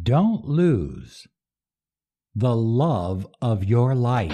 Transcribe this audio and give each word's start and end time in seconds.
Don't 0.00 0.44
lose 0.44 1.26
the 2.34 2.54
love 2.54 3.26
of 3.40 3.64
your 3.64 3.94
life. 3.94 4.30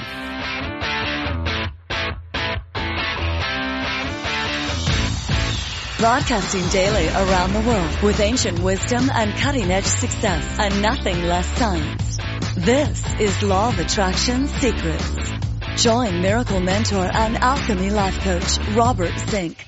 Broadcasting 5.99 6.69
daily 6.69 7.09
around 7.09 7.55
the 7.55 7.63
world 7.67 8.03
with 8.03 8.21
ancient 8.21 8.61
wisdom 8.61 9.11
and 9.13 9.33
cutting 9.39 9.71
edge 9.71 9.87
success 9.87 10.45
and 10.59 10.83
nothing 10.83 11.23
less 11.23 11.47
science. 11.59 12.19
This 12.57 13.03
is 13.19 13.43
Law 13.43 13.71
of 13.71 13.79
Attraction 13.79 14.47
Secrets. 14.49 15.33
Join 15.77 16.21
Miracle 16.21 16.61
Mentor 16.61 17.11
and 17.13 17.37
Alchemy 17.39 17.91
Life 17.91 18.21
Coach 18.21 18.59
Robert 18.77 19.19
Zink. 19.31 19.65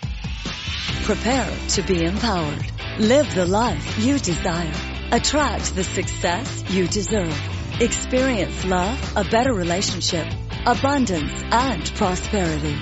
Prepare 1.04 1.50
to 1.70 1.82
be 1.82 2.04
empowered. 2.04 2.70
Live 2.98 3.34
the 3.34 3.46
life 3.46 3.98
you 3.98 4.18
desire. 4.18 4.89
Attract 5.12 5.74
the 5.74 5.82
success 5.82 6.70
you 6.70 6.86
deserve. 6.86 7.36
Experience 7.80 8.64
love, 8.64 9.16
a 9.16 9.24
better 9.24 9.52
relationship, 9.52 10.24
abundance, 10.64 11.32
and 11.50 11.84
prosperity. 11.96 12.76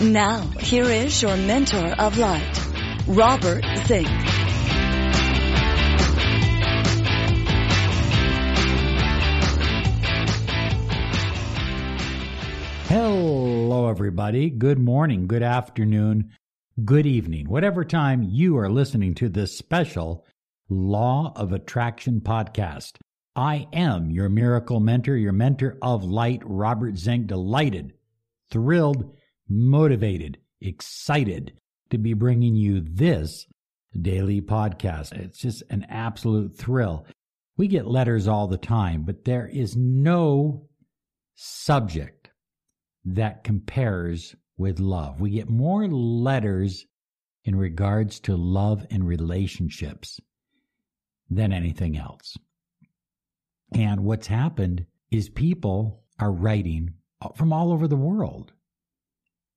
Now, 0.00 0.40
here 0.58 0.86
is 0.86 1.22
your 1.22 1.36
mentor 1.36 1.94
of 2.00 2.18
light, 2.18 2.60
Robert 3.06 3.64
Zink. 3.86 4.08
Hello, 12.88 13.88
everybody. 13.88 14.50
Good 14.50 14.80
morning, 14.80 15.28
good 15.28 15.44
afternoon, 15.44 16.32
good 16.84 17.06
evening, 17.06 17.48
whatever 17.48 17.84
time 17.84 18.24
you 18.24 18.58
are 18.58 18.68
listening 18.68 19.14
to 19.14 19.28
this 19.28 19.56
special 19.56 20.24
Law 20.70 21.32
of 21.34 21.54
Attraction 21.54 22.20
podcast. 22.20 22.98
I 23.34 23.68
am 23.72 24.10
your 24.10 24.28
miracle 24.28 24.80
mentor, 24.80 25.16
your 25.16 25.32
mentor 25.32 25.78
of 25.80 26.04
light, 26.04 26.42
Robert 26.44 26.98
Zink. 26.98 27.26
Delighted, 27.26 27.94
thrilled, 28.50 29.16
motivated, 29.48 30.36
excited 30.60 31.54
to 31.88 31.96
be 31.96 32.12
bringing 32.12 32.54
you 32.54 32.82
this 32.82 33.46
daily 33.98 34.42
podcast. 34.42 35.12
It's 35.14 35.38
just 35.38 35.62
an 35.70 35.86
absolute 35.88 36.54
thrill. 36.58 37.06
We 37.56 37.66
get 37.66 37.86
letters 37.86 38.28
all 38.28 38.46
the 38.46 38.58
time, 38.58 39.04
but 39.04 39.24
there 39.24 39.46
is 39.46 39.74
no 39.74 40.68
subject 41.34 42.28
that 43.06 43.42
compares 43.42 44.36
with 44.58 44.80
love. 44.80 45.18
We 45.18 45.30
get 45.30 45.48
more 45.48 45.88
letters 45.88 46.84
in 47.46 47.56
regards 47.56 48.20
to 48.20 48.36
love 48.36 48.84
and 48.90 49.06
relationships 49.06 50.20
than 51.30 51.52
anything 51.52 51.96
else. 51.96 52.36
And 53.72 54.04
what's 54.04 54.26
happened 54.26 54.86
is 55.10 55.28
people 55.28 56.02
are 56.18 56.32
writing 56.32 56.94
from 57.36 57.52
all 57.52 57.72
over 57.72 57.86
the 57.86 57.96
world 57.96 58.52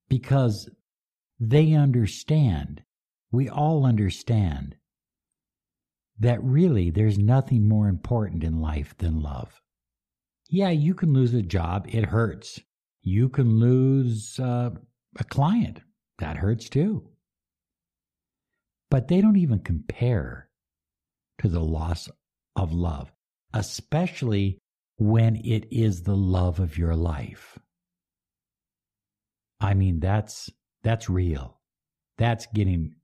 because 0.10 0.70
they 1.40 1.74
understand, 1.74 2.84
we 3.32 3.50
all 3.50 3.86
understand, 3.86 4.76
that 6.20 6.44
really 6.44 6.92
there's 6.92 7.18
nothing 7.18 7.68
more 7.68 7.88
important 7.88 8.44
in 8.44 8.62
life 8.62 8.96
than 8.98 9.22
love. 9.22 9.62
Yeah, 10.50 10.70
you 10.70 10.94
can 10.94 11.14
lose 11.14 11.34
a 11.34 11.42
job, 11.42 11.88
it 11.90 12.06
hurts. 12.06 12.60
You 13.02 13.30
can 13.30 13.60
lose 13.60 14.40
uh, 14.40 14.72
a 15.18 15.24
client, 15.24 15.80
that 16.20 16.38
hurts 16.38 16.70
too. 16.70 17.10
But 18.92 19.08
they 19.08 19.22
don't 19.22 19.38
even 19.38 19.60
compare 19.60 20.51
to 21.42 21.50
the 21.50 21.60
loss 21.60 22.10
of 22.56 22.72
love, 22.74 23.12
especially 23.54 24.60
when 24.98 25.36
it 25.38 25.68
is 25.72 26.04
the 26.04 26.16
love 26.16 26.60
of 26.60 26.78
your 26.78 26.96
life. 26.96 27.58
I 29.60 29.74
mean, 29.74 30.00
that's 30.00 30.50
that's 30.84 31.10
real. 31.10 31.60
That's 32.18 32.48
getting 32.48 32.96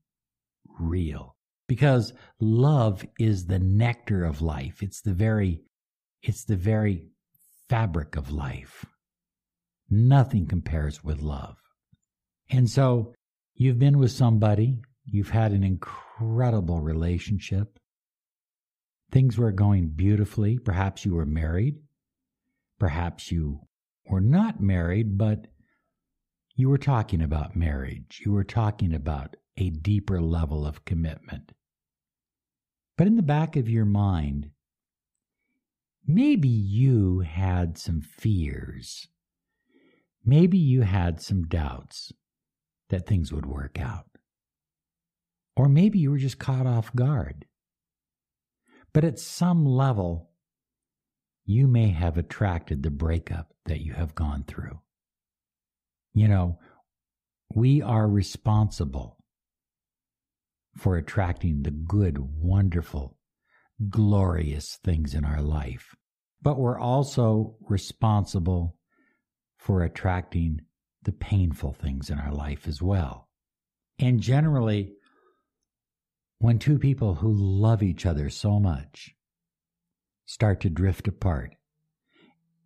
real. 0.78 1.34
Because 1.68 2.12
love 2.40 3.04
is 3.18 3.46
the 3.46 3.58
nectar 3.58 4.24
of 4.24 4.40
life. 4.40 4.82
It's 4.82 5.02
the 5.02 5.12
very, 5.12 5.60
it's 6.22 6.44
the 6.44 6.56
very 6.56 7.04
fabric 7.68 8.16
of 8.16 8.32
life. 8.32 8.86
Nothing 9.90 10.46
compares 10.46 11.04
with 11.04 11.20
love. 11.20 11.56
And 12.50 12.70
so 12.70 13.12
you've 13.54 13.78
been 13.78 13.98
with 13.98 14.10
somebody, 14.10 14.78
you've 15.04 15.30
had 15.30 15.52
an 15.52 15.62
incredible 15.62 16.80
relationship. 16.80 17.78
Things 19.10 19.38
were 19.38 19.52
going 19.52 19.88
beautifully. 19.88 20.58
Perhaps 20.58 21.04
you 21.04 21.14
were 21.14 21.26
married. 21.26 21.76
Perhaps 22.78 23.32
you 23.32 23.60
were 24.06 24.20
not 24.20 24.60
married, 24.60 25.16
but 25.18 25.46
you 26.54 26.68
were 26.68 26.78
talking 26.78 27.22
about 27.22 27.56
marriage. 27.56 28.22
You 28.24 28.32
were 28.32 28.44
talking 28.44 28.92
about 28.92 29.36
a 29.56 29.70
deeper 29.70 30.20
level 30.20 30.66
of 30.66 30.84
commitment. 30.84 31.52
But 32.96 33.06
in 33.06 33.16
the 33.16 33.22
back 33.22 33.56
of 33.56 33.68
your 33.68 33.84
mind, 33.84 34.50
maybe 36.06 36.48
you 36.48 37.20
had 37.20 37.78
some 37.78 38.00
fears. 38.00 39.08
Maybe 40.24 40.58
you 40.58 40.82
had 40.82 41.20
some 41.20 41.44
doubts 41.44 42.12
that 42.90 43.06
things 43.06 43.32
would 43.32 43.46
work 43.46 43.80
out. 43.80 44.06
Or 45.56 45.68
maybe 45.68 45.98
you 45.98 46.10
were 46.10 46.18
just 46.18 46.38
caught 46.38 46.66
off 46.66 46.94
guard. 46.94 47.46
But 48.98 49.04
at 49.04 49.20
some 49.20 49.64
level, 49.64 50.28
you 51.44 51.68
may 51.68 51.90
have 51.90 52.18
attracted 52.18 52.82
the 52.82 52.90
breakup 52.90 53.54
that 53.66 53.78
you 53.80 53.92
have 53.92 54.16
gone 54.16 54.42
through. 54.42 54.80
You 56.14 56.26
know, 56.26 56.58
we 57.54 57.80
are 57.80 58.08
responsible 58.08 59.16
for 60.76 60.96
attracting 60.96 61.62
the 61.62 61.70
good, 61.70 62.18
wonderful, 62.18 63.16
glorious 63.88 64.80
things 64.82 65.14
in 65.14 65.24
our 65.24 65.42
life. 65.42 65.94
But 66.42 66.58
we're 66.58 66.80
also 66.80 67.54
responsible 67.68 68.80
for 69.58 69.84
attracting 69.84 70.62
the 71.04 71.12
painful 71.12 71.72
things 71.72 72.10
in 72.10 72.18
our 72.18 72.34
life 72.34 72.66
as 72.66 72.82
well. 72.82 73.28
And 74.00 74.20
generally, 74.20 74.94
when 76.38 76.58
two 76.58 76.78
people 76.78 77.16
who 77.16 77.32
love 77.32 77.82
each 77.82 78.06
other 78.06 78.30
so 78.30 78.58
much 78.60 79.14
start 80.26 80.60
to 80.60 80.70
drift 80.70 81.08
apart, 81.08 81.54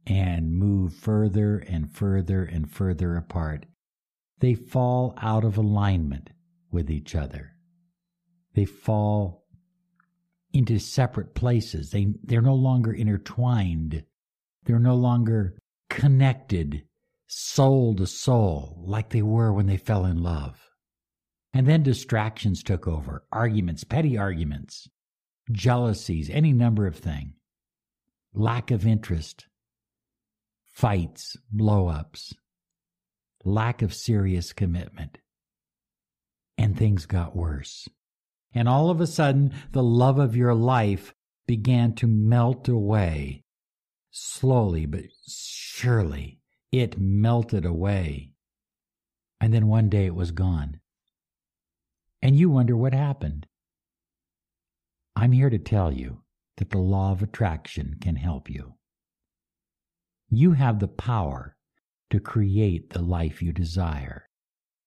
and 0.07 0.53
move 0.53 0.93
further 0.93 1.59
and 1.59 1.91
further 1.91 2.45
and 2.45 2.71
further 2.71 3.17
apart. 3.17 3.67
They 4.41 4.55
fall 4.55 5.15
out 5.17 5.45
of 5.45 5.57
alignment 5.57 6.31
with 6.71 6.91
each 6.91 7.15
other. 7.15 7.53
They 8.55 8.65
fall 8.65 9.45
into 10.53 10.79
separate 10.79 11.35
places. 11.35 11.91
They, 11.91 12.09
they're 12.25 12.43
no 12.43 12.55
longer 12.55 12.93
intertwined. 12.93 14.05
They're 14.65 14.79
no 14.79 14.97
longer 14.97 15.57
connected 15.89 16.83
soul 17.29 17.95
to 17.97 18.07
soul 18.07 18.83
like 18.85 19.11
they 19.11 19.23
were 19.23 19.53
when 19.53 19.67
they 19.67 19.77
fell 19.77 20.05
in 20.05 20.23
love. 20.23 20.59
And 21.55 21.67
then 21.67 21.83
distractions 21.83 22.63
took 22.63 22.89
over 22.89 23.25
arguments, 23.31 23.85
petty 23.85 24.17
arguments, 24.17 24.89
jealousies, 25.51 26.31
any 26.31 26.53
number 26.53 26.87
of 26.87 26.97
things, 26.97 27.35
lack 28.33 28.71
of 28.71 28.87
interest, 28.87 29.47
fights, 30.65 31.37
blow 31.51 31.89
ups, 31.89 32.35
lack 33.45 33.83
of 33.83 33.93
serious 33.93 34.53
commitment. 34.53 35.19
And 36.57 36.77
things 36.77 37.07
got 37.07 37.37
worse. 37.37 37.89
And 38.55 38.69
all 38.69 38.91
of 38.91 39.01
a 39.01 39.07
sudden, 39.07 39.53
the 39.73 39.83
love 39.83 40.19
of 40.19 40.37
your 40.37 40.55
life 40.55 41.15
began 41.47 41.95
to 41.97 42.07
melt 42.07 42.69
away. 42.69 43.45
Slowly 44.11 44.87
but 44.87 45.05
surely, 45.27 46.39
it 46.71 46.99
melted 46.99 47.65
away. 47.65 48.33
And 49.41 49.53
then 49.53 49.67
one 49.67 49.89
day 49.89 50.07
it 50.07 50.15
was 50.15 50.31
gone. 50.31 50.81
And 52.23 52.37
you 52.37 52.51
wonder 52.51 52.77
what 52.77 52.95
happened. 52.95 53.47
I'm 55.17 55.33
here 55.33 55.51
to 55.51 55.59
tell 55.59 55.93
you 55.93 56.23
that 56.57 56.71
the 56.71 56.79
law 56.79 57.11
of 57.11 57.23
attraction 57.23 57.97
can 58.01 58.17
help 58.17 58.49
you. 58.49 58.75
You 60.31 60.53
have 60.53 60.79
the 60.79 60.89
power 60.89 61.57
to 62.11 62.21
create 62.21 62.91
the 62.91 63.03
life 63.03 63.43
you 63.43 63.53
desire. 63.53 64.29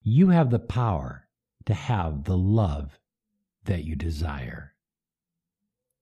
You 0.01 0.29
have 0.29 0.49
the 0.49 0.59
power 0.59 1.27
to 1.65 1.73
have 1.73 2.23
the 2.23 2.37
love 2.37 2.97
that 3.65 3.83
you 3.83 3.95
desire. 3.95 4.73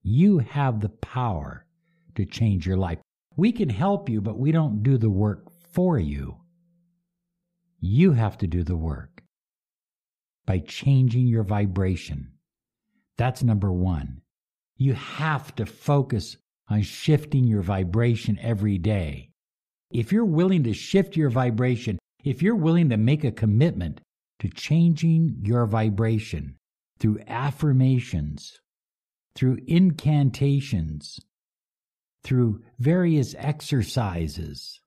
You 0.01 0.39
have 0.39 0.81
the 0.81 0.89
power 0.89 1.65
to 2.15 2.25
change 2.25 2.68
your 2.68 2.77
life. 2.77 3.00
We 3.36 3.51
can 3.51 3.69
help 3.69 4.09
you, 4.09 4.21
but 4.21 4.38
we 4.38 4.51
don't 4.51 4.83
do 4.83 4.97
the 4.97 5.09
work 5.09 5.50
for 5.71 5.97
you. 5.97 6.38
You 7.79 8.12
have 8.13 8.38
to 8.39 8.47
do 8.47 8.63
the 8.63 8.77
work 8.77 9.12
by 10.45 10.60
changing 10.60 11.28
your 11.28 11.44
vibration. 11.44 12.31
That's 13.18 13.44
number 13.44 13.72
one. 13.72 14.22
You 14.78 14.94
have 14.94 15.56
to 15.56 15.66
focus 15.66 16.38
on 16.69 16.81
shifting 16.81 17.45
your 17.45 17.62
vibration 17.62 18.40
every 18.42 18.78
day. 18.78 19.30
If 19.92 20.12
you're 20.12 20.25
willing 20.25 20.63
to 20.63 20.74
shift 20.74 21.16
your 21.16 21.30
vibration, 21.30 22.00
if 22.24 22.42
you're 22.42 22.56
willing 22.56 22.90
to 22.90 22.98
make 22.98 23.24
a 23.24 23.31
commitment 23.31 24.01
to 24.40 24.50
changing 24.50 25.38
your 25.44 25.66
vibration 25.66 26.56
through 27.00 27.19
affirmations, 27.28 28.60
through 29.36 29.60
incantations, 29.68 31.19
through 32.24 32.62
various 32.80 33.36
exercises, 33.38 34.80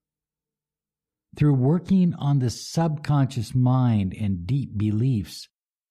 through 1.37 1.55
working 1.55 2.15
on 2.15 2.39
the 2.39 2.51
subconscious 2.51 3.55
mind 3.55 4.15
and 4.19 4.47
deep 4.47 4.77
beliefs 4.77 5.49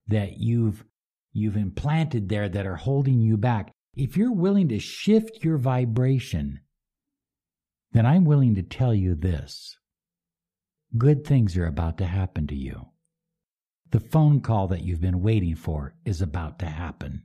that 0.08 0.38
you've 0.38 0.84
you've 1.32 1.56
implanted 1.56 2.28
there 2.28 2.48
that 2.48 2.66
are 2.66 2.76
holding 2.76 3.20
you 3.20 3.36
back. 3.36 3.70
If 3.94 4.16
you're 4.16 4.32
willing 4.32 4.68
to 4.68 4.78
shift 4.78 5.44
your 5.44 5.58
vibration 5.58 6.60
then 7.96 8.04
i'm 8.04 8.26
willing 8.26 8.54
to 8.54 8.62
tell 8.62 8.94
you 8.94 9.14
this. 9.14 9.78
Good 10.98 11.24
things 11.24 11.56
are 11.56 11.66
about 11.66 11.96
to 11.96 12.04
happen 12.04 12.46
to 12.48 12.54
you. 12.54 12.88
The 13.90 14.00
phone 14.00 14.40
call 14.40 14.68
that 14.68 14.82
you've 14.82 15.00
been 15.00 15.22
waiting 15.22 15.54
for 15.54 15.94
is 16.04 16.20
about 16.20 16.58
to 16.58 16.66
happen. 16.66 17.22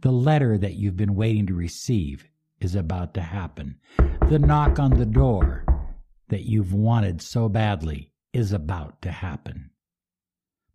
The 0.00 0.10
letter 0.10 0.58
that 0.58 0.74
you've 0.74 0.96
been 0.96 1.14
waiting 1.14 1.46
to 1.46 1.54
receive 1.54 2.26
is 2.60 2.74
about 2.74 3.14
to 3.14 3.20
happen. 3.20 3.76
The 4.28 4.40
knock 4.40 4.80
on 4.80 4.98
the 4.98 5.06
door 5.06 5.64
that 6.28 6.44
you've 6.44 6.72
wanted 6.72 7.20
so 7.22 7.48
badly 7.48 8.10
is 8.32 8.52
about 8.52 9.02
to 9.02 9.10
happen. 9.10 9.70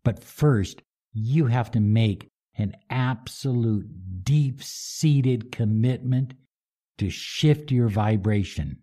But 0.03 0.23
first, 0.23 0.81
you 1.13 1.47
have 1.47 1.71
to 1.71 1.79
make 1.79 2.29
an 2.57 2.75
absolute 2.89 4.23
deep 4.23 4.61
seated 4.63 5.51
commitment 5.51 6.33
to 6.97 7.09
shift 7.09 7.71
your 7.71 7.88
vibration. 7.88 8.79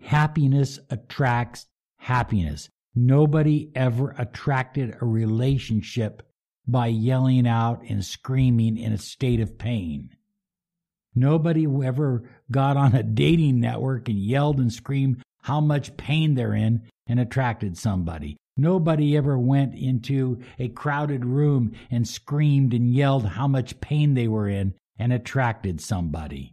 Happiness 0.00 0.78
attracts 0.90 1.66
happiness. 1.98 2.68
Nobody 2.94 3.70
ever 3.74 4.14
attracted 4.18 4.96
a 5.00 5.04
relationship 5.04 6.22
by 6.66 6.88
yelling 6.88 7.46
out 7.46 7.82
and 7.88 8.04
screaming 8.04 8.76
in 8.76 8.92
a 8.92 8.98
state 8.98 9.40
of 9.40 9.58
pain. 9.58 10.10
Nobody 11.14 11.66
ever 11.84 12.28
got 12.50 12.76
on 12.76 12.94
a 12.94 13.02
dating 13.02 13.60
network 13.60 14.08
and 14.08 14.18
yelled 14.18 14.58
and 14.58 14.72
screamed 14.72 15.22
how 15.46 15.60
much 15.60 15.96
pain 15.96 16.34
they're 16.34 16.54
in 16.54 16.82
and 17.06 17.20
attracted 17.20 17.78
somebody. 17.78 18.36
Nobody 18.56 19.16
ever 19.16 19.38
went 19.38 19.76
into 19.76 20.42
a 20.58 20.66
crowded 20.66 21.24
room 21.24 21.70
and 21.88 22.08
screamed 22.08 22.74
and 22.74 22.92
yelled 22.92 23.24
how 23.24 23.46
much 23.46 23.80
pain 23.80 24.14
they 24.14 24.26
were 24.26 24.48
in 24.48 24.74
and 24.98 25.12
attracted 25.12 25.80
somebody, 25.80 26.52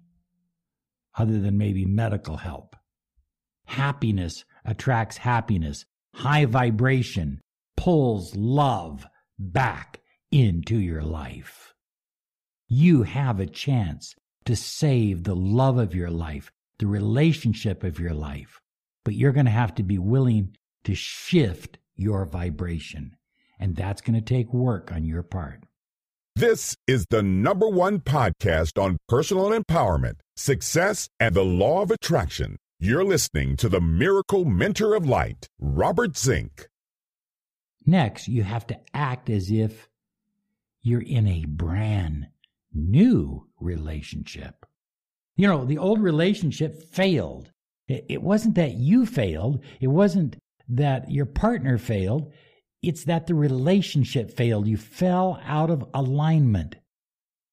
other 1.17 1.39
than 1.39 1.57
maybe 1.57 1.85
medical 1.85 2.37
help. 2.37 2.75
Happiness 3.65 4.45
attracts 4.63 5.17
happiness. 5.17 5.85
High 6.13 6.45
vibration 6.45 7.41
pulls 7.75 8.35
love 8.35 9.07
back 9.39 10.01
into 10.31 10.77
your 10.77 11.01
life. 11.01 11.73
You 12.67 13.01
have 13.01 13.39
a 13.39 13.47
chance 13.47 14.13
to 14.45 14.55
save 14.55 15.23
the 15.23 15.35
love 15.35 15.79
of 15.79 15.95
your 15.95 16.11
life, 16.11 16.51
the 16.77 16.85
relationship 16.85 17.83
of 17.83 17.99
your 17.99 18.13
life 18.13 18.59
but 19.03 19.15
you're 19.15 19.31
going 19.31 19.45
to 19.45 19.51
have 19.51 19.75
to 19.75 19.83
be 19.83 19.97
willing 19.97 20.55
to 20.83 20.95
shift 20.95 21.77
your 21.95 22.25
vibration. 22.25 23.15
And 23.59 23.75
that's 23.75 24.01
going 24.01 24.15
to 24.15 24.21
take 24.21 24.53
work 24.53 24.91
on 24.91 25.05
your 25.05 25.23
part. 25.23 25.63
This 26.35 26.75
is 26.88 27.05
the 27.09 27.21
number 27.21 27.69
one 27.69 28.00
podcast 28.00 28.81
on 28.81 28.97
personal 29.07 29.51
empowerment, 29.51 30.15
success, 30.35 31.07
and 31.19 31.35
the 31.35 31.45
law 31.45 31.83
of 31.83 31.91
attraction. 31.91 32.57
You're 32.79 33.03
listening 33.03 33.55
to 33.57 33.69
the 33.69 33.79
Miracle 33.79 34.44
Mentor 34.44 34.95
of 34.95 35.07
Light, 35.07 35.47
Robert 35.59 36.17
Zink. 36.17 36.67
Next, 37.85 38.27
you 38.27 38.44
have 38.44 38.65
to 38.67 38.79
act 38.94 39.29
as 39.29 39.51
if 39.51 39.88
you're 40.81 41.03
in 41.03 41.27
a 41.27 41.45
brand 41.45 42.27
new 42.73 43.47
relationship. 43.59 44.65
You 45.35 45.47
know, 45.47 45.65
the 45.65 45.77
old 45.77 46.01
relationship 46.01 46.81
failed. 46.81 47.51
It 47.88 48.21
wasn't 48.21 48.56
that 48.56 48.75
you 48.75 49.06
failed. 49.06 49.63
It 49.81 49.88
wasn't 49.88 50.38
that 50.69 51.12
your 51.12 51.25
partner 51.25 51.77
failed. 51.77 52.31
It's 52.81 53.06
that 53.06 53.27
the 53.27 53.35
relationship 53.35 54.31
failed. 54.31 54.68
You 54.68 54.77
fell 54.77 55.39
out 55.45 55.69
of 55.69 55.85
alignment. 55.94 56.75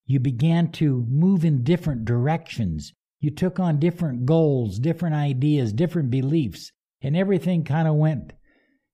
You 0.06 0.20
began 0.20 0.70
to 0.72 1.04
move 1.08 1.44
in 1.44 1.62
different 1.62 2.04
directions. 2.04 2.92
You 3.20 3.30
took 3.30 3.60
on 3.60 3.78
different 3.78 4.24
goals, 4.24 4.78
different 4.78 5.14
ideas, 5.14 5.72
different 5.72 6.10
beliefs, 6.10 6.72
and 7.02 7.16
everything 7.16 7.64
kind 7.64 7.86
of 7.86 7.94
went 7.94 8.32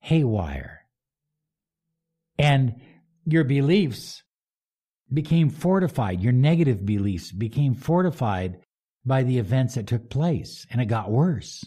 haywire. 0.00 0.80
And 2.38 2.80
your 3.24 3.44
beliefs 3.44 4.22
became 5.12 5.48
fortified. 5.48 6.20
Your 6.20 6.32
negative 6.32 6.84
beliefs 6.84 7.32
became 7.32 7.74
fortified 7.74 8.58
by 9.06 9.22
the 9.22 9.38
events 9.38 9.76
that 9.76 9.86
took 9.86 10.10
place, 10.10 10.66
and 10.70 10.80
it 10.80 10.86
got 10.86 11.10
worse. 11.10 11.64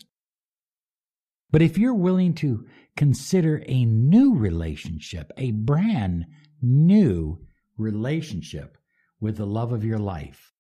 But 1.52 1.62
if 1.62 1.78
you're 1.78 1.96
willing 1.96 2.34
to 2.36 2.68
consider 2.96 3.64
a 3.66 3.86
new 3.86 4.36
relationship, 4.36 5.32
a 5.38 5.52
brand 5.52 6.26
new 6.62 7.40
relationship 7.78 8.78
with 9.20 9.38
the 9.38 9.48
love 9.48 9.72
of 9.72 9.86
your 9.86 9.98
life, 9.98 10.54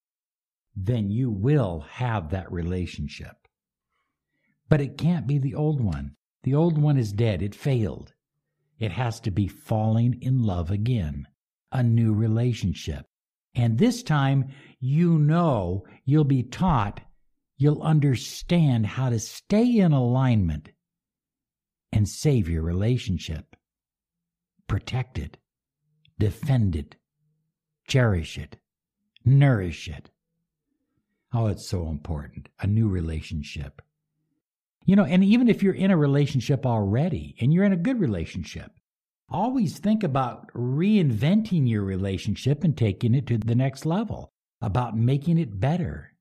then 0.75 1.11
you 1.11 1.29
will 1.29 1.81
have 1.91 2.29
that 2.29 2.51
relationship. 2.51 3.35
But 4.69 4.81
it 4.81 4.97
can't 4.97 5.27
be 5.27 5.37
the 5.37 5.55
old 5.55 5.81
one. 5.81 6.15
The 6.43 6.55
old 6.55 6.77
one 6.77 6.97
is 6.97 7.11
dead. 7.11 7.41
It 7.41 7.53
failed. 7.53 8.13
It 8.79 8.91
has 8.91 9.19
to 9.21 9.31
be 9.31 9.47
falling 9.47 10.19
in 10.21 10.43
love 10.43 10.71
again, 10.71 11.27
a 11.71 11.83
new 11.83 12.13
relationship. 12.13 13.08
And 13.55 13.77
this 13.77 14.03
time, 14.03 14.49
you 14.79 15.17
know 15.17 15.85
you'll 16.05 16.23
be 16.23 16.43
taught, 16.43 17.01
you'll 17.57 17.81
understand 17.81 18.85
how 18.85 19.09
to 19.09 19.19
stay 19.19 19.77
in 19.77 19.91
alignment 19.91 20.69
and 21.91 22.07
save 22.07 22.47
your 22.47 22.63
relationship. 22.63 23.55
Protect 24.67 25.17
it, 25.17 25.37
defend 26.17 26.75
it, 26.75 26.95
cherish 27.87 28.37
it, 28.37 28.57
nourish 29.25 29.87
it. 29.87 30.11
Oh, 31.33 31.47
it's 31.47 31.67
so 31.67 31.89
important. 31.89 32.49
A 32.59 32.67
new 32.67 32.87
relationship. 32.87 33.81
You 34.85 34.95
know, 34.95 35.05
and 35.05 35.23
even 35.23 35.47
if 35.47 35.61
you're 35.61 35.73
in 35.73 35.91
a 35.91 35.97
relationship 35.97 36.65
already 36.65 37.35
and 37.39 37.53
you're 37.53 37.65
in 37.65 37.73
a 37.73 37.77
good 37.77 37.99
relationship, 37.99 38.71
Always 39.31 39.77
think 39.77 40.03
about 40.03 40.51
reinventing 40.53 41.69
your 41.69 41.83
relationship 41.83 42.63
and 42.63 42.75
taking 42.75 43.13
it 43.13 43.27
to 43.27 43.37
the 43.37 43.53
next 43.53 43.85
level, 43.85 44.31
about 44.59 44.97
making 44.97 45.37
it 45.37 45.59
better. 45.59 46.13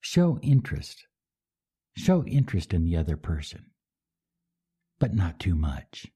Show 0.00 0.40
interest. 0.42 1.06
Show 1.96 2.24
interest 2.24 2.74
in 2.74 2.84
the 2.84 2.96
other 2.96 3.16
person, 3.16 3.66
but 4.98 5.14
not 5.14 5.38
too 5.38 5.54
much. 5.54 6.06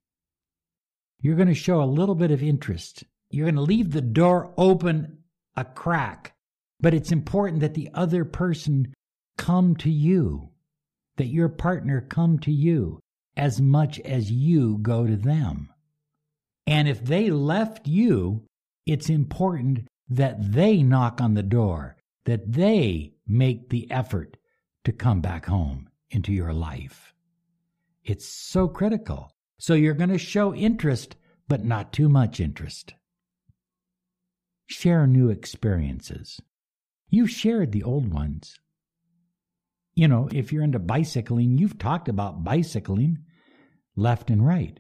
You're 1.20 1.36
going 1.36 1.48
to 1.48 1.54
show 1.54 1.82
a 1.82 1.84
little 1.84 2.14
bit 2.14 2.32
of 2.32 2.42
interest. 2.42 3.04
You're 3.30 3.46
going 3.46 3.54
to 3.56 3.60
leave 3.60 3.92
the 3.92 4.00
door 4.00 4.52
open 4.56 5.18
a 5.56 5.64
crack, 5.64 6.34
but 6.80 6.94
it's 6.94 7.12
important 7.12 7.60
that 7.60 7.74
the 7.74 7.90
other 7.94 8.24
person 8.24 8.92
come 9.38 9.76
to 9.76 9.90
you, 9.90 10.50
that 11.16 11.26
your 11.26 11.48
partner 11.48 12.00
come 12.00 12.38
to 12.40 12.50
you 12.50 13.00
as 13.36 13.60
much 13.60 14.00
as 14.00 14.30
you 14.30 14.78
go 14.78 15.06
to 15.06 15.16
them. 15.16 15.70
And 16.66 16.88
if 16.88 17.04
they 17.04 17.30
left 17.30 17.86
you, 17.86 18.44
it's 18.86 19.08
important 19.08 19.86
that 20.08 20.52
they 20.52 20.82
knock 20.82 21.20
on 21.20 21.34
the 21.34 21.42
door, 21.42 21.96
that 22.24 22.52
they 22.52 23.12
make 23.26 23.68
the 23.68 23.90
effort 23.90 24.36
to 24.84 24.92
come 24.92 25.20
back 25.20 25.46
home 25.46 25.88
into 26.10 26.32
your 26.32 26.52
life. 26.52 27.12
It's 28.04 28.26
so 28.26 28.68
critical. 28.68 29.32
So 29.58 29.74
you're 29.74 29.94
going 29.94 30.10
to 30.10 30.18
show 30.18 30.54
interest, 30.54 31.16
but 31.48 31.64
not 31.64 31.92
too 31.92 32.08
much 32.08 32.40
interest. 32.40 32.94
Share 34.66 35.06
new 35.06 35.30
experiences. 35.30 36.40
You've 37.08 37.30
shared 37.30 37.72
the 37.72 37.82
old 37.82 38.12
ones. 38.12 38.58
You 39.96 40.06
know, 40.06 40.28
if 40.30 40.52
you're 40.52 40.62
into 40.62 40.78
bicycling, 40.78 41.58
you've 41.58 41.78
talked 41.78 42.08
about 42.08 42.44
bicycling 42.44 43.24
left 43.96 44.30
and 44.30 44.46
right. 44.46 44.78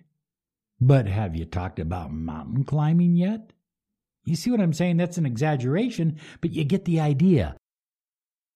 But 0.78 1.06
have 1.06 1.34
you 1.34 1.46
talked 1.46 1.78
about 1.78 2.12
mountain 2.12 2.64
climbing 2.64 3.16
yet? 3.16 3.52
You 4.26 4.36
see 4.36 4.50
what 4.50 4.60
I'm 4.60 4.74
saying? 4.74 4.98
That's 4.98 5.16
an 5.16 5.24
exaggeration, 5.24 6.18
but 6.42 6.52
you 6.52 6.64
get 6.64 6.84
the 6.84 7.00
idea. 7.00 7.56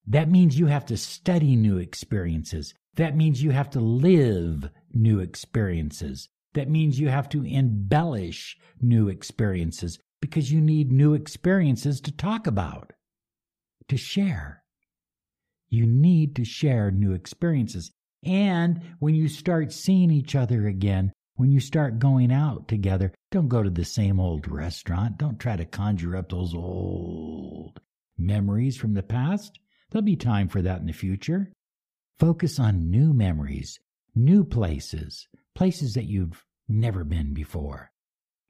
That 0.06 0.30
means 0.30 0.58
you 0.58 0.66
have 0.66 0.84
to 0.86 0.96
study 0.98 1.56
new 1.56 1.78
experiences. 1.78 2.74
That 2.96 3.16
means 3.16 3.42
you 3.42 3.52
have 3.52 3.70
to 3.70 3.80
live 3.80 4.68
new 4.92 5.20
experiences. 5.20 6.28
That 6.52 6.68
means 6.68 7.00
you 7.00 7.08
have 7.08 7.28
to 7.30 7.44
embellish 7.44 8.58
new 8.82 9.08
experiences. 9.08 9.98
because 10.20 10.52
you 10.52 10.60
need 10.60 10.92
new 10.92 11.14
experiences 11.14 12.00
to 12.02 12.12
talk 12.12 12.46
about, 12.46 12.92
to 13.88 13.96
share. 13.96 14.59
You 15.70 15.86
need 15.86 16.36
to 16.36 16.44
share 16.44 16.90
new 16.90 17.12
experiences. 17.12 17.92
And 18.24 18.82
when 18.98 19.14
you 19.14 19.28
start 19.28 19.72
seeing 19.72 20.10
each 20.10 20.34
other 20.34 20.66
again, 20.66 21.12
when 21.36 21.52
you 21.52 21.60
start 21.60 21.98
going 21.98 22.32
out 22.32 22.68
together, 22.68 23.14
don't 23.30 23.48
go 23.48 23.62
to 23.62 23.70
the 23.70 23.84
same 23.84 24.20
old 24.20 24.46
restaurant. 24.46 25.16
Don't 25.16 25.38
try 25.38 25.56
to 25.56 25.64
conjure 25.64 26.16
up 26.16 26.28
those 26.28 26.54
old 26.54 27.80
memories 28.18 28.76
from 28.76 28.92
the 28.94 29.02
past. 29.02 29.58
There'll 29.90 30.04
be 30.04 30.16
time 30.16 30.48
for 30.48 30.60
that 30.60 30.80
in 30.80 30.86
the 30.86 30.92
future. 30.92 31.50
Focus 32.18 32.58
on 32.58 32.90
new 32.90 33.14
memories, 33.14 33.80
new 34.14 34.44
places, 34.44 35.28
places 35.54 35.94
that 35.94 36.04
you've 36.04 36.44
never 36.68 37.04
been 37.04 37.32
before. 37.32 37.90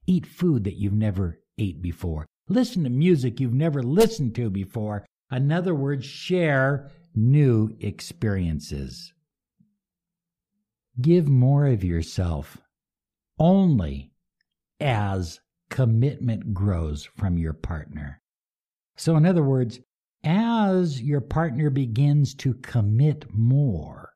Eat 0.07 0.27
food 0.27 0.65
that 0.65 0.77
you've 0.77 0.93
never 0.93 1.39
ate 1.59 1.81
before. 1.81 2.27
Listen 2.49 2.83
to 2.83 2.91
music 2.91 3.39
you've 3.39 3.53
never 3.53 3.83
listened 3.83 4.35
to 4.35 4.51
before. 4.51 5.07
In 5.31 5.53
other 5.53 5.75
words, 5.75 6.05
share 6.05 6.91
new 7.15 7.77
experiences. 7.81 9.13
Give 11.01 11.29
more 11.29 11.67
of 11.67 11.85
yourself 11.85 12.59
only 13.39 14.13
as 14.81 15.41
commitment 15.71 16.53
grows 16.53 17.05
from 17.05 17.39
your 17.39 17.53
partner. 17.53 18.21
So, 18.97 19.17
in 19.17 19.25
other 19.25 19.43
words, 19.43 19.81
as 20.25 21.01
your 21.01 21.23
partner 21.23 21.71
begins 21.71 22.35
to 22.35 22.55
commit 22.55 23.33
more, 23.33 24.13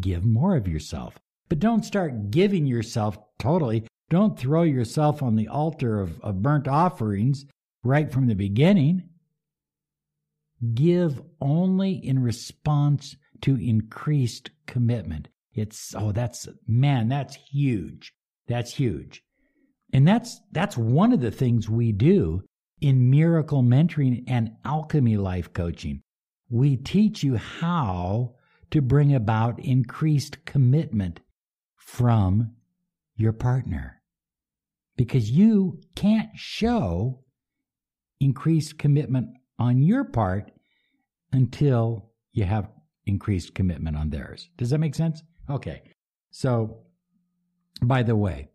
give 0.00 0.24
more 0.24 0.56
of 0.56 0.68
yourself. 0.68 1.18
But 1.48 1.60
don't 1.60 1.84
start 1.84 2.30
giving 2.30 2.66
yourself 2.66 3.18
totally. 3.38 3.86
Don't 4.10 4.38
throw 4.38 4.62
yourself 4.62 5.22
on 5.22 5.36
the 5.36 5.48
altar 5.48 6.00
of, 6.00 6.20
of 6.20 6.42
burnt 6.42 6.68
offerings 6.68 7.46
right 7.82 8.12
from 8.12 8.26
the 8.26 8.34
beginning. 8.34 9.08
Give 10.74 11.20
only 11.40 11.92
in 11.92 12.20
response 12.20 13.16
to 13.42 13.56
increased 13.56 14.50
commitment. 14.66 15.28
It's, 15.54 15.94
oh, 15.96 16.12
that's, 16.12 16.48
man, 16.66 17.08
that's 17.08 17.36
huge. 17.36 18.12
That's 18.46 18.74
huge. 18.74 19.22
And 19.92 20.08
that's 20.08 20.40
that's 20.52 20.76
one 20.76 21.12
of 21.12 21.20
the 21.20 21.30
things 21.30 21.68
we 21.68 21.92
do 21.92 22.42
in 22.80 23.10
miracle 23.10 23.62
mentoring 23.62 24.24
and 24.26 24.52
alchemy 24.64 25.16
life 25.16 25.52
coaching. 25.52 26.02
We 26.48 26.76
teach 26.76 27.22
you 27.22 27.36
how 27.36 28.34
to 28.70 28.80
bring 28.80 29.14
about 29.14 29.60
increased 29.60 30.44
commitment 30.46 31.20
from 31.76 32.52
your 33.16 33.32
partner. 33.32 34.00
Because 34.96 35.30
you 35.30 35.80
can't 35.94 36.30
show 36.34 37.20
increased 38.20 38.78
commitment 38.78 39.28
on 39.58 39.82
your 39.82 40.04
part 40.04 40.50
until 41.32 42.10
you 42.32 42.44
have 42.44 42.68
increased 43.06 43.54
commitment 43.54 43.96
on 43.96 44.10
theirs. 44.10 44.48
Does 44.56 44.70
that 44.70 44.78
make 44.78 44.94
sense? 44.94 45.22
Okay. 45.50 45.82
So 46.30 46.78
by 47.82 48.02
the 48.02 48.16
way, 48.16 48.48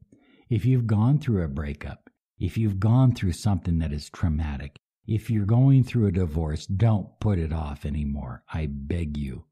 if 0.49 0.65
you've 0.65 0.87
gone 0.87 1.19
through 1.19 1.43
a 1.43 1.49
breakup, 1.49 2.09
if 2.39 2.57
you've 2.57 2.79
gone 2.79 3.13
through 3.13 3.33
something 3.33 3.79
that 3.79 3.91
is 3.91 4.09
traumatic, 4.09 4.77
if 5.05 5.29
you're 5.29 5.45
going 5.45 5.83
through 5.83 6.07
a 6.07 6.11
divorce, 6.11 6.65
don't 6.65 7.19
put 7.19 7.39
it 7.39 7.51
off 7.51 7.85
anymore. 7.85 8.43
I 8.53 8.67
beg 8.69 9.17
you. 9.17 9.45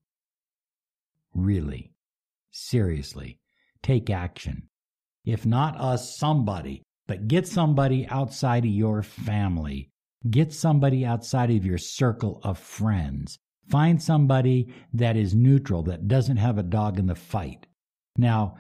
Really, 1.33 1.93
seriously, 2.51 3.39
take 3.81 4.09
action. 4.09 4.69
If 5.25 5.45
not 5.45 5.79
us, 5.79 6.17
somebody, 6.17 6.83
but 7.07 7.27
get 7.27 7.47
somebody 7.47 8.07
outside 8.07 8.63
of 8.63 8.71
your 8.71 9.01
family. 9.01 9.91
Get 10.29 10.53
somebody 10.53 11.05
outside 11.05 11.51
of 11.51 11.65
your 11.65 11.77
circle 11.77 12.39
of 12.43 12.57
friends. 12.57 13.37
Find 13.69 14.01
somebody 14.01 14.73
that 14.93 15.17
is 15.17 15.35
neutral, 15.35 15.83
that 15.83 16.07
doesn't 16.07 16.37
have 16.37 16.57
a 16.57 16.63
dog 16.63 16.99
in 16.99 17.07
the 17.07 17.15
fight. 17.15 17.67
Now, 18.17 18.57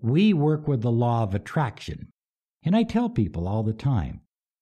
we 0.00 0.32
work 0.32 0.66
with 0.66 0.82
the 0.82 0.90
law 0.90 1.22
of 1.22 1.34
attraction. 1.34 2.08
And 2.64 2.76
I 2.76 2.82
tell 2.82 3.08
people 3.08 3.48
all 3.48 3.62
the 3.62 3.72
time, 3.72 4.20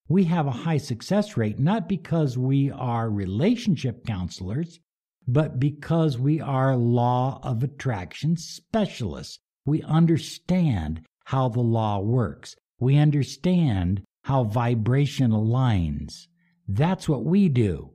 we 0.08 0.24
have 0.24 0.46
a 0.46 0.50
high 0.50 0.78
success 0.78 1.36
rate 1.36 1.58
not 1.58 1.88
because 1.88 2.36
we 2.36 2.70
are 2.70 3.10
relationship 3.10 4.04
counselors, 4.04 4.80
but 5.28 5.60
because 5.60 6.18
we 6.18 6.40
are 6.40 6.76
law 6.76 7.40
of 7.42 7.62
attraction 7.62 8.36
specialists. 8.36 9.38
We 9.64 9.82
understand 9.82 11.02
how 11.26 11.48
the 11.48 11.60
law 11.60 12.00
works. 12.00 12.56
We 12.78 12.96
understand 12.96 14.02
how 14.22 14.44
vibration 14.44 15.30
aligns. 15.30 16.26
That's 16.68 17.08
what 17.08 17.24
we 17.24 17.48
do. 17.48 17.92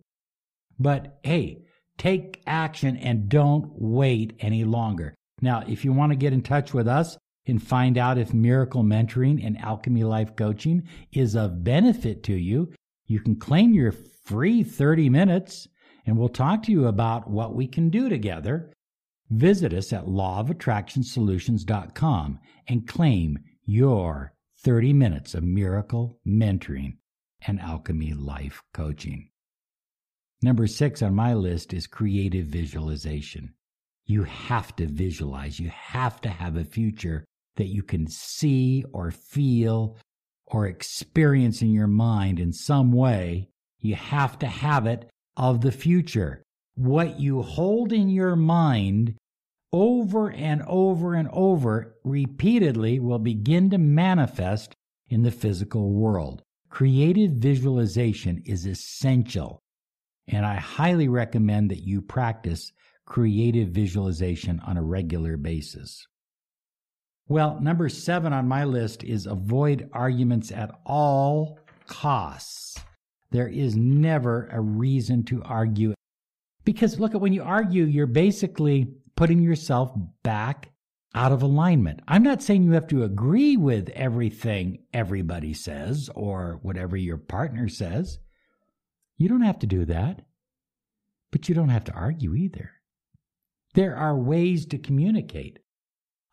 But 0.79 1.19
hey, 1.23 1.63
take 1.97 2.41
action 2.45 2.97
and 2.97 3.29
don't 3.29 3.69
wait 3.73 4.35
any 4.39 4.63
longer. 4.63 5.13
Now, 5.41 5.63
if 5.67 5.85
you 5.85 5.93
want 5.93 6.11
to 6.11 6.17
get 6.17 6.33
in 6.33 6.41
touch 6.41 6.73
with 6.73 6.87
us, 6.87 7.17
and 7.47 7.61
find 7.61 7.95
out 7.97 8.17
if 8.17 8.33
miracle 8.33 8.83
mentoring 8.83 9.45
and 9.45 9.61
alchemy 9.61 10.03
life 10.03 10.35
coaching 10.35 10.81
is 11.11 11.35
of 11.35 11.63
benefit 11.63 12.23
to 12.23 12.33
you, 12.33 12.73
you 13.05 13.19
can 13.19 13.35
claim 13.35 13.71
your 13.73 13.93
free 14.25 14.63
30 14.63 15.09
minutes 15.09 15.67
and 16.05 16.17
we'll 16.17 16.29
talk 16.29 16.63
to 16.63 16.71
you 16.71 16.87
about 16.87 17.29
what 17.29 17.53
we 17.55 17.67
can 17.67 17.89
do 17.89 18.07
together. 18.09 18.71
Visit 19.29 19.73
us 19.73 19.91
at 19.91 20.05
lawofattractionsolutions.com 20.05 22.39
and 22.67 22.87
claim 22.87 23.39
your 23.65 24.31
30 24.65 24.93
minutes 24.93 25.35
of 25.35 25.43
miracle 25.43 26.17
mentoring 26.27 26.97
and 27.45 27.59
alchemy 27.61 28.13
life 28.15 28.63
coaching. 28.73 29.29
Number 30.41 30.65
six 30.65 31.03
on 31.03 31.13
my 31.13 31.35
list 31.35 31.71
is 31.71 31.85
creative 31.85 32.47
visualization. 32.47 33.53
You 34.07 34.23
have 34.23 34.75
to 34.77 34.87
visualize. 34.87 35.59
You 35.59 35.69
have 35.69 36.19
to 36.21 36.29
have 36.29 36.57
a 36.57 36.63
future 36.63 37.25
that 37.57 37.67
you 37.67 37.83
can 37.83 38.07
see 38.07 38.83
or 38.91 39.11
feel 39.11 39.97
or 40.47 40.65
experience 40.65 41.61
in 41.61 41.71
your 41.71 41.85
mind 41.85 42.39
in 42.39 42.51
some 42.51 42.91
way. 42.91 43.49
You 43.81 43.93
have 43.93 44.39
to 44.39 44.47
have 44.47 44.87
it 44.87 45.07
of 45.37 45.61
the 45.61 45.71
future. 45.71 46.41
What 46.73 47.19
you 47.19 47.43
hold 47.43 47.93
in 47.93 48.09
your 48.09 48.35
mind 48.35 49.15
over 49.75 50.31
and 50.31 50.63
over 50.67 51.15
and 51.15 51.27
over 51.33 51.97
repeatedly 52.05 52.97
will 52.97 53.19
begin 53.19 53.69
to 53.69 53.77
manifest 53.77 54.73
in 55.09 55.21
the 55.21 55.31
physical 55.31 55.91
world. 55.91 56.41
Creative 56.69 57.31
visualization 57.31 58.41
is 58.45 58.65
essential, 58.65 59.61
and 60.29 60.45
I 60.45 60.55
highly 60.55 61.09
recommend 61.09 61.71
that 61.71 61.83
you 61.83 62.01
practice 62.01 62.71
creative 63.05 63.67
visualization 63.67 64.61
on 64.61 64.77
a 64.77 64.81
regular 64.81 65.35
basis. 65.35 66.07
Well, 67.27 67.59
number 67.59 67.89
seven 67.89 68.31
on 68.31 68.47
my 68.47 68.63
list 68.63 69.03
is 69.03 69.25
avoid 69.25 69.89
arguments 69.91 70.53
at 70.53 70.71
all 70.85 71.59
costs. 71.85 72.77
There 73.31 73.49
is 73.49 73.75
never 73.75 74.47
a 74.53 74.61
reason 74.61 75.23
to 75.25 75.43
argue. 75.43 75.93
Because 76.63 76.97
look 76.97 77.13
at 77.13 77.19
when 77.19 77.33
you 77.33 77.43
argue, 77.43 77.83
you're 77.83 78.07
basically 78.07 78.87
putting 79.15 79.41
yourself 79.41 79.91
back 80.23 80.71
out 81.13 81.31
of 81.31 81.41
alignment. 81.41 82.01
I'm 82.07 82.23
not 82.23 82.41
saying 82.41 82.63
you 82.63 82.71
have 82.73 82.87
to 82.87 83.03
agree 83.03 83.55
with 83.55 83.89
everything 83.89 84.79
everybody 84.93 85.53
says 85.53 86.09
or 86.13 86.59
whatever 86.61 86.97
your 86.97 87.17
partner 87.17 87.69
says. 87.69 88.19
You 89.17 89.29
don't 89.29 89.41
have 89.41 89.59
to 89.59 89.67
do 89.67 89.85
that. 89.85 90.25
But 91.31 91.49
you 91.49 91.55
don't 91.55 91.69
have 91.69 91.85
to 91.85 91.93
argue 91.93 92.35
either. 92.35 92.71
There 93.73 93.95
are 93.95 94.17
ways 94.17 94.65
to 94.67 94.77
communicate. 94.77 95.59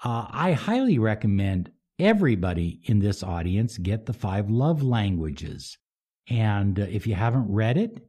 Uh, 0.04 0.26
I 0.30 0.52
highly 0.52 0.98
recommend 0.98 1.70
everybody 1.98 2.80
in 2.84 3.00
this 3.00 3.22
audience 3.22 3.78
get 3.78 4.06
the 4.06 4.12
five 4.12 4.50
love 4.50 4.82
languages. 4.82 5.78
And 6.28 6.78
uh, 6.78 6.84
if 6.84 7.06
you 7.06 7.14
haven't 7.14 7.52
read 7.52 7.78
it, 7.78 8.06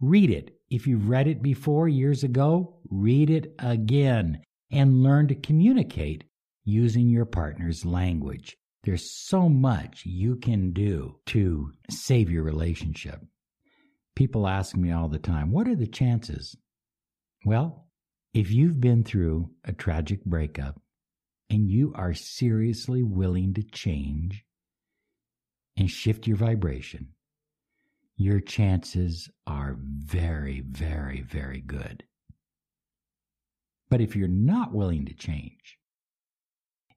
read 0.00 0.30
it. 0.30 0.54
If 0.74 0.88
you've 0.88 1.08
read 1.08 1.28
it 1.28 1.40
before 1.40 1.86
years 1.86 2.24
ago, 2.24 2.80
read 2.90 3.30
it 3.30 3.54
again 3.60 4.42
and 4.72 5.04
learn 5.04 5.28
to 5.28 5.36
communicate 5.36 6.24
using 6.64 7.08
your 7.08 7.26
partner's 7.26 7.84
language. 7.84 8.56
There's 8.82 9.08
so 9.08 9.48
much 9.48 10.04
you 10.04 10.34
can 10.34 10.72
do 10.72 11.20
to 11.26 11.70
save 11.90 12.28
your 12.28 12.42
relationship. 12.42 13.20
People 14.16 14.48
ask 14.48 14.74
me 14.74 14.90
all 14.90 15.06
the 15.06 15.20
time, 15.20 15.52
what 15.52 15.68
are 15.68 15.76
the 15.76 15.86
chances? 15.86 16.56
Well, 17.44 17.86
if 18.32 18.50
you've 18.50 18.80
been 18.80 19.04
through 19.04 19.50
a 19.64 19.72
tragic 19.72 20.24
breakup, 20.24 20.80
and 21.50 21.70
you 21.70 21.92
are 21.94 22.14
seriously 22.14 23.04
willing 23.04 23.54
to 23.54 23.62
change 23.62 24.44
and 25.76 25.88
shift 25.88 26.26
your 26.26 26.36
vibration, 26.36 27.13
your 28.16 28.40
chances 28.40 29.28
are 29.46 29.76
very, 29.80 30.60
very, 30.60 31.22
very 31.22 31.60
good. 31.60 32.04
But 33.90 34.00
if 34.00 34.16
you're 34.16 34.28
not 34.28 34.72
willing 34.72 35.04
to 35.06 35.14
change, 35.14 35.78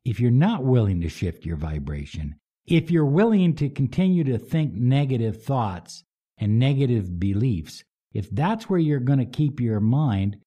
if 0.06 0.20
you're 0.20 0.32
not 0.32 0.64
willing 0.64 1.02
to 1.02 1.10
shift 1.10 1.46
your 1.46 1.58
vibration, 1.58 2.36
If 2.68 2.92
you're 2.92 3.06
willing 3.06 3.56
to 3.56 3.70
continue 3.70 4.26
to 4.26 4.38
think 4.38 4.74
negative 4.74 5.42
thoughts 5.42 6.04
and 6.38 6.60
negative 6.60 7.18
beliefs, 7.18 7.84
if 8.14 8.30
that's 8.30 8.70
where 8.70 8.80
you're 8.80 9.00
going 9.00 9.20
to 9.20 9.26
keep 9.26 9.62
your 9.62 9.80
mind, 9.80 10.38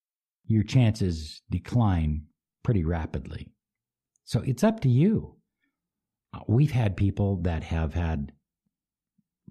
your 0.47 0.63
chances 0.63 1.41
decline 1.51 2.25
pretty 2.63 2.85
rapidly. 2.85 3.49
So 4.25 4.43
it's 4.45 4.63
up 4.63 4.81
to 4.81 4.91
you. 4.91 5.37
Uh, 6.35 6.41
we've 6.47 6.73
had 6.73 6.97
people 6.97 7.37
that 7.43 7.65
have 7.65 7.95
had 7.95 8.33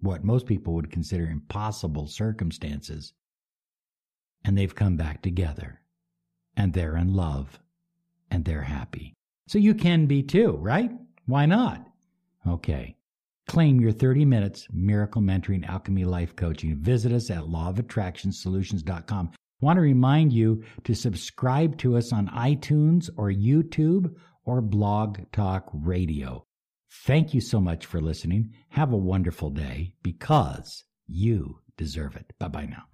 what 0.01 0.23
most 0.23 0.45
people 0.45 0.73
would 0.73 0.91
consider 0.91 1.25
impossible 1.25 2.07
circumstances, 2.07 3.13
and 4.43 4.57
they've 4.57 4.75
come 4.75 4.97
back 4.97 5.21
together, 5.21 5.81
and 6.55 6.73
they're 6.73 6.97
in 6.97 7.13
love, 7.13 7.59
and 8.31 8.45
they're 8.45 8.63
happy. 8.63 9.13
So 9.47 9.57
you 9.57 9.73
can 9.73 10.05
be 10.05 10.23
too, 10.23 10.57
right? 10.61 10.91
Why 11.25 11.45
not? 11.45 11.85
Okay. 12.47 12.95
Claim 13.47 13.81
your 13.81 13.91
30 13.91 14.25
minutes 14.25 14.67
miracle 14.71 15.21
mentoring 15.21 15.67
alchemy 15.67 16.05
life 16.05 16.35
coaching. 16.35 16.75
Visit 16.75 17.11
us 17.11 17.31
at 17.31 17.43
lawofattractionsolutions.com. 17.43 19.31
Want 19.61 19.77
to 19.77 19.81
remind 19.81 20.31
you 20.31 20.63
to 20.83 20.93
subscribe 20.93 21.77
to 21.79 21.97
us 21.97 22.13
on 22.13 22.27
iTunes 22.29 23.09
or 23.17 23.29
YouTube 23.29 24.15
or 24.45 24.61
Blog 24.61 25.19
Talk 25.31 25.69
Radio. 25.73 26.45
Thank 26.91 27.33
you 27.33 27.41
so 27.41 27.61
much 27.61 27.85
for 27.85 28.01
listening. 28.01 28.53
Have 28.69 28.91
a 28.91 28.97
wonderful 28.97 29.49
day 29.49 29.93
because 30.03 30.83
you 31.07 31.59
deserve 31.77 32.15
it. 32.15 32.33
Bye 32.39 32.47
bye 32.49 32.65
now. 32.65 32.88